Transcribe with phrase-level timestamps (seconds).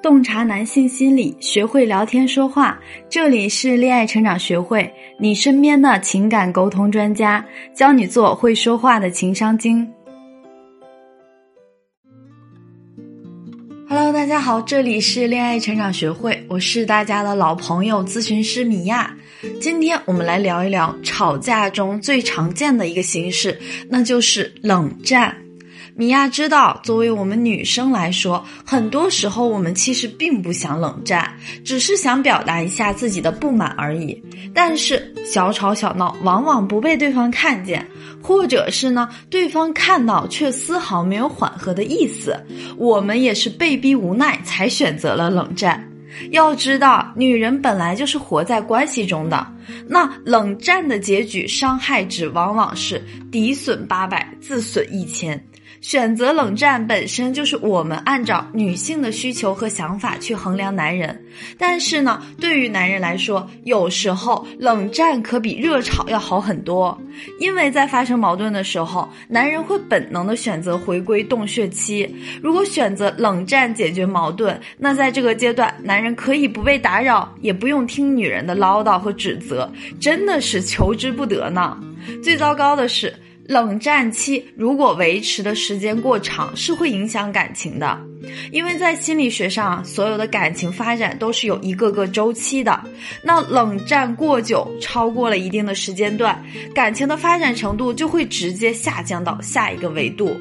[0.00, 2.78] 洞察男性心理，学会聊天说话。
[3.08, 7.44] 这里是恋爱成长学会，你身边的情感沟通专家，
[7.74, 9.86] 教你做会说话的情商精。
[13.88, 19.12] Hello，大家好，这里是恋爱成长学会，我是大家的老朋友咨询师米娅。
[19.60, 23.58] 今天我们来聊一聊吵架中最常见的一个形式，
[23.90, 25.36] 那就是冷战。
[25.98, 31.28] 米娅知道，作为我们女生来说，很多时候我们其实并不想冷战，
[31.64, 34.22] 只是想表达一下自己的不满而已。
[34.54, 37.84] 但是小吵小闹往往不被对方看见，
[38.22, 42.40] 或者是呢，对方看到却丝毫没有缓和的意思，
[42.76, 45.84] 我们也是被逼无奈才选择了冷战。
[46.30, 49.44] 要知道，女人本来就是活在关系中的，
[49.88, 53.02] 那冷战的结局伤害值往往是
[53.32, 55.44] 敌损八百，自损一千。
[55.80, 61.20] 选择冷战本身就是我们按照女性的需求和想法去衡量男人，
[61.56, 66.96] 但是呢，对于男人来说，有时候冷战可比热吵要好很多，
[67.38, 72.12] 因为在发生矛盾的时候，男人会本能的选择回归洞穴期。
[72.42, 79.70] 如果选择冷战解决矛盾，那在这个阶段，男人可以不被打扰，也不用听女人的唠叨和指责，
[80.00, 81.78] 真的是求之不得呢。
[82.22, 83.14] 最糟糕的是。
[83.48, 87.98] 冷战期如果维持的时间过长，是会影响感情的，
[88.52, 92.78] 因为在心理学上，所有的感情发展都是有一个个周期的。
[93.22, 96.38] 那冷战过久，超过了一定的时间段，
[96.74, 100.38] 感情的发展程度就会直接下降到下一个维度。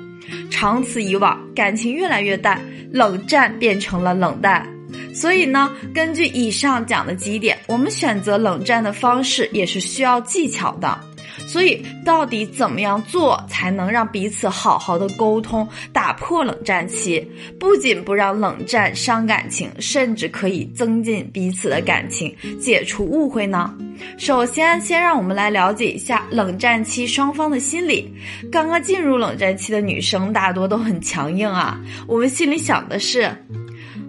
[0.51, 4.67] 长此以往，感情越来越淡，冷战变成了冷淡。
[5.13, 10.99] 所以呢，根据以上讲的几点，我们选择冷战的方式也是需要技巧的。
[11.45, 17.25] 所以，到底怎么样做才能让彼此好好的沟通，打破冷战期？
[17.59, 23.73] 不仅不让冷战伤感情，甚至可以增进彼此的感情，解除误会呢？
[24.17, 28.11] 首先，先让我们来了解一下冷战期双方的心理。
[28.51, 33.29] 刚刚进入冷战期的女生大多都很强硬啊，我们心里想的是，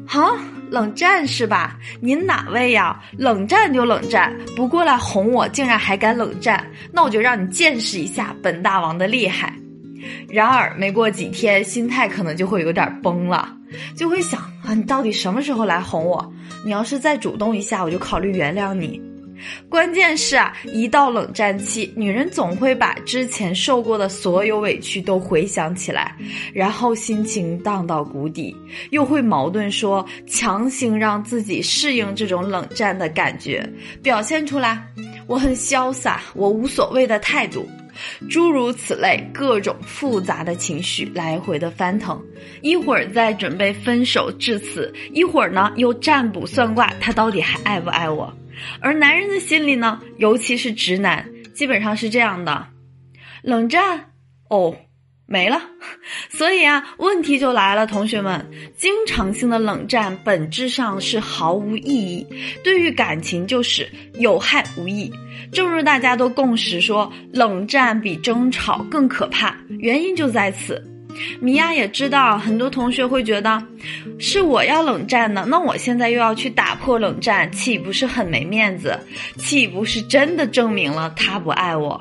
[0.07, 0.37] 好。
[0.71, 1.77] 冷战是吧？
[2.01, 3.01] 您哪位呀？
[3.17, 6.65] 冷战就冷战，不过来哄我，竟然还敢冷战？
[6.93, 9.53] 那我就让你见识一下本大王的厉害。
[10.29, 13.49] 然而没过几天，心态可能就会有点崩了，
[13.97, 16.33] 就会想啊，你到底什么时候来哄我？
[16.65, 19.01] 你要是再主动一下，我就考虑原谅你。
[19.69, 26.15] 关键是啊，一到冷战期，女人总会把之前受过的所有委屈都回想起来，
[26.53, 28.57] 然后心情荡到谷底，
[28.91, 33.69] 又会矛盾说强行让自己适应这种冷战的感觉，
[34.03, 34.83] 表现出来。
[35.27, 37.69] 我很潇洒，我无所谓的态度，
[38.29, 42.23] 诸如此类，各种复杂的情绪来回的翻腾，
[42.63, 48.33] 一会儿在准备分手至此，一会儿呢又占卜算卦，他到底还爱不爱我？
[48.81, 52.67] 而男人的心里呢，尤其是直男，基本上是这样的：
[53.43, 54.07] 冷战？
[54.49, 54.75] 哦，
[55.31, 55.61] 没了。
[56.31, 58.45] 所以啊，问题就来了，同学们，
[58.77, 62.27] 经常性的冷战本质上是毫无意义，
[62.65, 65.13] 对于感情就是有害无益。
[65.53, 70.83] 正如大家都共识说，冷战比争吵更可怕，原因就在此。
[71.41, 73.63] 米娅也知道，很多同学会觉得，
[74.19, 78.99] 是我要冷战呢，那我现在又要去打破冷战，岂不是很没面子？
[79.37, 82.01] 岂不是真的证明了他不爱我？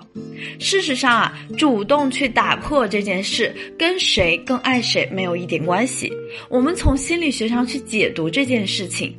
[0.60, 6.12] 事实上啊，主动去打破这件事，跟谁更爱谁没有一点关系。
[6.50, 9.16] 我们从心理学上去解读这件事情，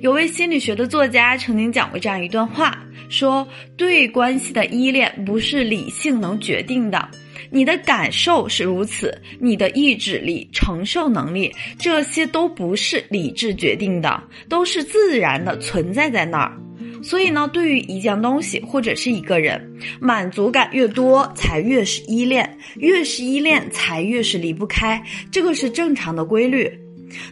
[0.00, 2.78] 有位心理学的作家曾经讲过这样一段话，
[3.08, 3.46] 说
[3.76, 7.08] 对关系的依恋不是理性能决定的。
[7.50, 16.56] 你的感受是如此，你的意志力、承受能力，这些都不是理智决定的，都是自然的存在在那儿。
[17.02, 19.60] 所以呢，对于一件东西或者是一个人，
[20.00, 22.42] 满足感越多，才越是依恋；
[22.76, 25.02] 越是依恋，才越是离不开。
[25.30, 26.70] 这个是正常的规律。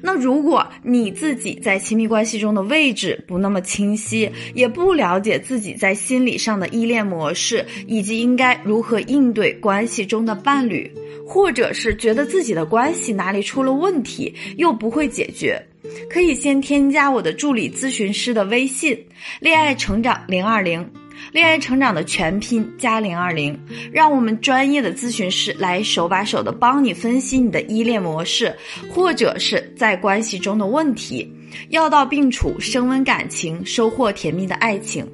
[0.02, 10.90] 那如果你自己在亲密关系中的位置不那么清晰，也不了解自己在心理上的依恋模式，以及应该如何应对关系中的伴侣，
[11.26, 15.60] 或者是觉得自己的关系哪里出了问题又不会解决，
[16.08, 18.98] 可以先添加我的助理咨询师的微信
[19.40, 20.88] “恋爱成长零二零”。
[21.32, 23.56] 恋爱成长的全拼加零二零，
[23.92, 28.56] 让我们专业的咨询师来手把手的帮你分析你的依恋模式，
[28.90, 31.26] 或者是在关系中的问题，
[31.70, 35.06] 药到病除，升温感情，收获甜蜜的爱情。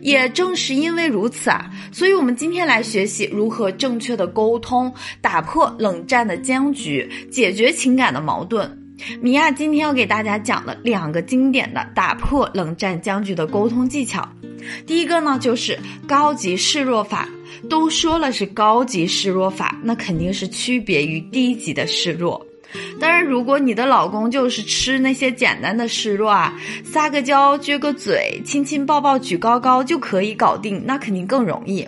[0.00, 8.78] 也正是因为如此啊，所以我们今天来学习如何正确的沟通，打破冷战的僵局，解决情感的矛盾。
[9.20, 14.28] 米娅今天要给大家讲的两个经典的打破冷战僵局的沟通技巧。
[14.86, 15.76] 第一个呢，就是
[16.06, 17.28] 高级示弱法。
[17.68, 22.44] 都说了是高级示弱法，那肯定是区别于低级的示弱。
[23.00, 26.52] 当然，如果你的老公就是吃那些简单的示弱啊，
[26.84, 31.86] 撒个娇、撅个嘴、亲亲抱抱、举高高就可以搞定，那肯定更容易。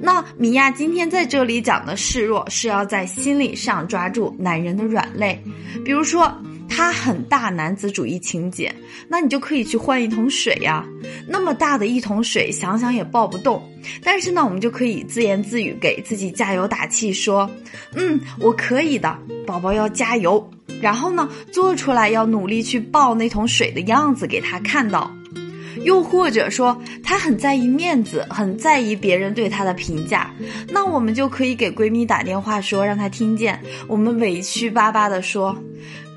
[0.00, 5.42] 那米娅今天在这里讲的示弱，是要在心理上抓住男人的软肋，
[5.84, 6.32] 比如说。
[6.68, 8.74] 他很大男子主义情节，
[9.08, 10.84] 那你就可以去换一桶水呀。
[11.28, 13.62] 那么大的一桶水，想想也抱不动。
[14.02, 17.48] 但是呢，我们就可以自言自语给自己加油打气，说
[17.94, 19.16] ：“嗯，我可以的，
[19.46, 20.50] 宝宝要加油。”
[20.80, 25.10] 然后呢，做出来要努力去抱那桶水的样子给他看到。
[25.82, 30.32] 又或者说，他很在意面子，很在意别人对他的评价，
[30.70, 35.54] 那我们就可以给闺蜜打电话说，让她听见我们委屈巴巴的说。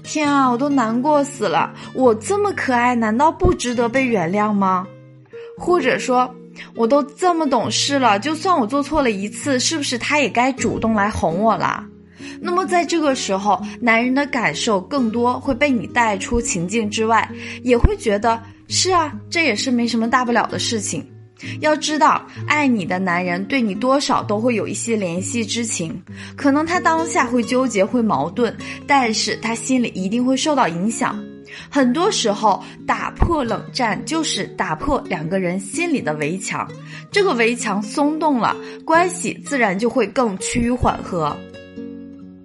[0.08, 1.74] 天啊，我都难过死了！
[1.94, 4.88] 我这么可爱，难道不值得被原谅吗？
[5.58, 6.34] 或者说，
[6.76, 11.86] 我都这么懂事了，就算我做错了一次，是不是他也该主动来哄我啦？
[12.40, 17.30] 那么在这个时候，男人的感受更多会被你带出情境之外，
[17.64, 21.06] 也会觉得是啊，这也是没什么大不了的事情。
[21.60, 26.02] 要知道，爱你的男人对你多少都会有一些怜惜之情，
[26.36, 28.56] 可能他当下会纠结、会矛盾，
[28.86, 31.18] 但是他心里一定会受到影响。
[31.70, 36.70] 很多时候，打破冷战就是打破两个人心里的围墙，
[37.12, 38.56] 这个围墙松动了，
[38.86, 41.36] 关系自然就会更趋于缓和。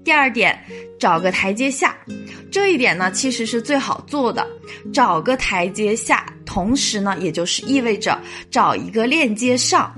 [0.05, 0.59] 第二点，
[0.99, 1.97] 找个台阶下，
[2.50, 4.47] 这一点呢其实是最好做的，
[4.93, 6.25] 找个台阶下。
[6.52, 8.20] 同时呢，也就是意味着
[8.50, 9.90] 找一个链接上。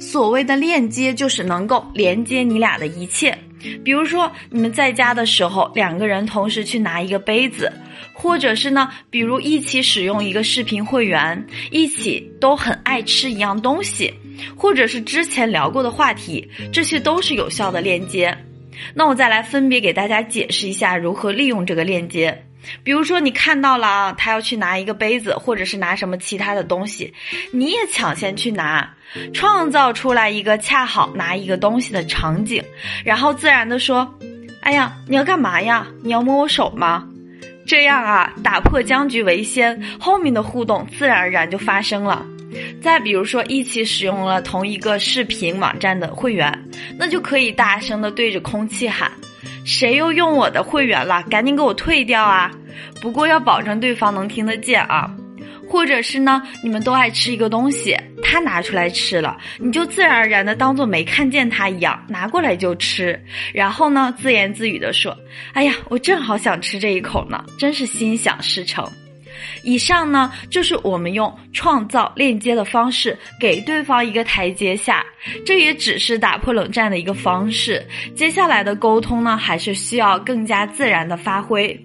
[0.00, 3.36] 所谓的链接，就是能够连接你俩的一切。
[3.84, 7.70] 比如说，你们在家的时候，两个人同时去拿一个杯子，
[8.14, 14.10] 或者是呢，比如一起使用一个视频会员，一起都很爱吃一样东西，
[14.56, 18.34] 或者是之前聊过的话题，这些都是有效的链接。
[18.94, 22.46] 那我再来分别给大家解释一下如何利用这个链接。
[22.82, 27.12] 比如说，你看到了啊，他要去拿一个杯子，或者是拿什么其他的东西，
[27.52, 28.88] 你也抢先去拿，
[29.32, 32.62] 创造出来一个恰好拿一个东西的场景，
[33.04, 34.12] 然后自然的说
[34.60, 35.86] ：“哎呀，你要干嘛呀？
[36.02, 37.06] 你要摸我手吗？”
[37.66, 42.24] 这样啊，打破僵局为先，后面的互动自然而然就发生了。
[42.82, 46.50] 再比如说，一起使用了同一个视频网站的会员，
[46.98, 49.12] 那就可以大声的对着空气喊。
[49.68, 51.22] 谁又用我的会员了？
[51.24, 52.50] 赶紧给我退掉啊！
[53.02, 55.14] 不过要保证对方能听得见啊。
[55.68, 63.22] 或者是呢，你们都爱吃一个东西，他拿出来吃了，你就自然而然的当做没看见他一样，拿过来就吃。
[63.52, 65.14] 然后呢，自言自语的说
[65.52, 68.90] ：“哎呀，我正好想吃这一口呢，真是心想事成。”
[69.62, 75.04] 以上呢，就是我们用创造链接的方式给对方一个台阶下，
[75.44, 77.84] 这也只是打破冷战的一个方式。
[78.14, 81.78] 接下来的沟通呢，还是需要更加自然的发挥。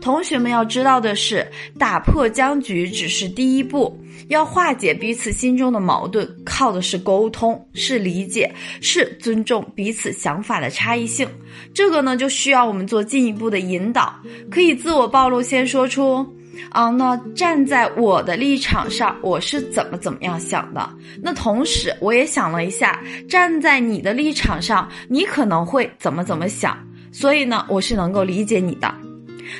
[0.00, 3.98] 同学们要知道的是，打破僵局只是第一步，
[4.28, 8.50] 要化解彼此心中的矛盾，靠的是沟通，是理解，
[8.80, 11.28] 是尊重彼此想法的差异性。
[11.74, 14.14] 这个呢，就需要我们做进一步的引导，
[14.48, 16.24] 可以自我暴露，先说出。
[16.70, 20.88] 啊，那站在我的立场上，我是怎么怎么样想的？
[21.22, 26.76] 那同时，我也想了一下，站在你的立场上，你可能会怎么怎么想？
[27.12, 28.94] 所以呢，我是能够理解你的。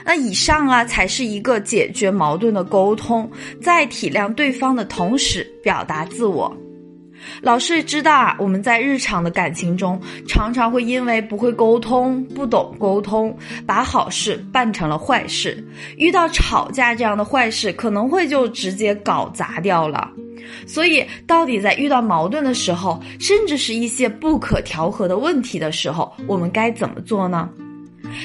[0.04, 3.30] 那以上啊，才是一个解决矛盾的沟通，
[3.62, 6.54] 在体谅对方的同时，表达自我。
[7.42, 15.62] 老师知道啊，我们在日常的感情中，常常会因为不会沟通、不懂沟通，把好事办成了坏事。
[15.96, 20.10] 遇到吵架这样的坏事，可能会就直接搞砸掉了。
[20.66, 27.48] 所以，到底在遇到矛盾的时候，甚至是一些不可调和的问题的时候，我们该怎么做呢？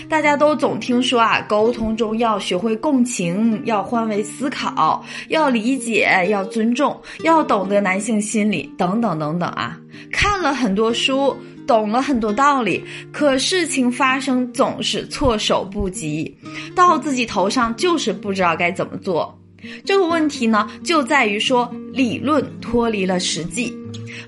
[0.09, 9.77] 大家都总听说啊，沟通中要学会共情，要换位思考，要理解，要尊重，要懂得男性心理，等等等等啊。
[10.11, 16.35] 看了很多书，懂了很多道理，可事情发生总是措手不及，
[16.75, 19.37] 到自己头上就是不知道该怎么做。
[19.85, 23.80] 这个问题呢，就在于说理论脱离了实际。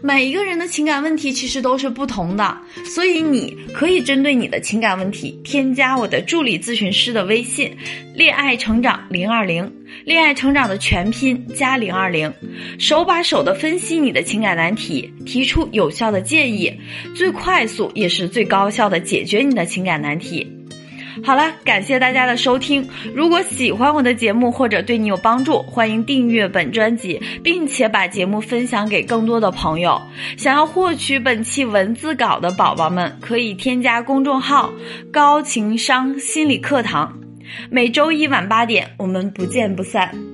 [0.05, 2.57] 每一个人的情感问题其实都是不同的，
[2.93, 7.71] 所以你可以针对你的情感问题添加我的助理咨询师的微信
[8.13, 9.71] “恋爱成长零二零”，
[10.03, 12.31] 恋爱成长的全拼加零二零，
[12.77, 16.77] 手把手的分析你的情感难题，提出有效的建议，
[17.15, 20.45] 最快速也是最高效的解决你的情感难题。
[21.21, 22.87] 好了，感谢大家的收听。
[23.13, 30.01] 如果喜欢我的节目或者对你有帮助，欢迎订阅本专辑，并且把节目分享给更多的朋友。
[30.37, 34.73] 想要获取本期文字稿的宝宝们，可以添加公众号
[35.13, 37.19] “高情商心理课堂”。
[37.69, 40.32] 每周一晚八点，我们不见不散。